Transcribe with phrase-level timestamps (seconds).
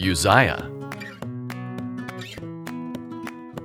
[0.00, 0.70] Uzziah.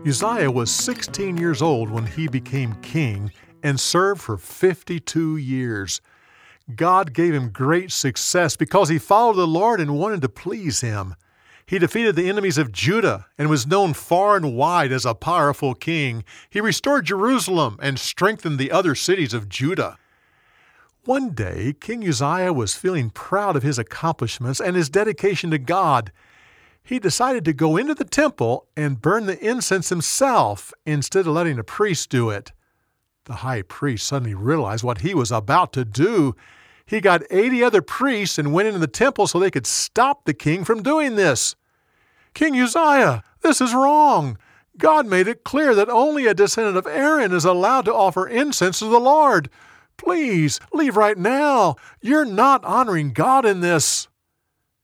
[0.05, 3.31] Uzziah was 16 years old when he became king
[3.61, 6.01] and served for 52 years.
[6.75, 11.15] God gave him great success because he followed the Lord and wanted to please him.
[11.65, 15.73] He defeated the enemies of Judah and was known far and wide as a powerful
[15.73, 16.23] king.
[16.49, 19.97] He restored Jerusalem and strengthened the other cities of Judah.
[21.05, 26.11] One day, King Uzziah was feeling proud of his accomplishments and his dedication to God
[26.83, 31.59] he decided to go into the temple and burn the incense himself instead of letting
[31.59, 32.51] a priest do it.
[33.25, 36.35] The high priest suddenly realized what he was about to do.
[36.85, 40.33] He got 80 other priests and went into the temple so they could stop the
[40.33, 41.55] king from doing this.
[42.33, 44.37] King Uzziah, this is wrong.
[44.77, 48.79] God made it clear that only a descendant of Aaron is allowed to offer incense
[48.79, 49.49] to the Lord.
[50.03, 51.75] Please, leave right now.
[52.01, 54.07] You're not honoring God in this.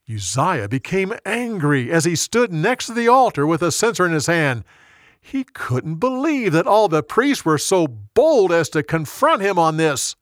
[0.08, 4.28] Uzziah became angry as he stood next to the altar with a censer in his
[4.28, 4.64] hand.
[5.20, 9.78] He couldn't believe that all the priests were so bold as to confront him on
[9.78, 10.16] this.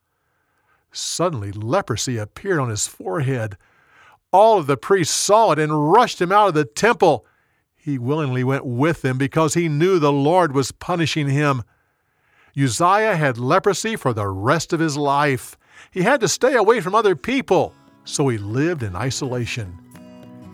[0.94, 3.58] Suddenly, leprosy appeared on his forehead.
[4.32, 7.26] All of the priests saw it and rushed him out of the temple.
[7.76, 11.64] He willingly went with them because he knew the Lord was punishing him.
[12.58, 15.58] Uzziah had leprosy for the rest of his life.
[15.92, 17.74] He had to stay away from other people
[18.06, 19.78] so he lived in isolation.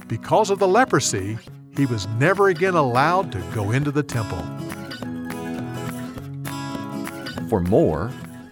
[0.08, 1.38] Because of the leprosy,
[1.78, 4.42] he was never again allowed to go into the temple.
[7.50, 8.10] For more,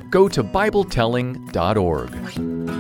[0.10, 2.79] go to BibleTelling.org.